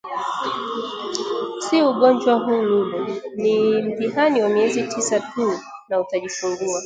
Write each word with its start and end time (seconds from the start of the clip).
si 1.63 1.75
ugonjwa 1.81 2.33
huu 2.35 2.61
Lulu 2.61 3.07
ni 3.35 3.81
mtihani 3.81 4.41
wa 4.43 4.49
miezi 4.49 4.83
tisa 4.83 5.19
tu 5.19 5.59
na 5.89 5.99
utajifungua 5.99 6.79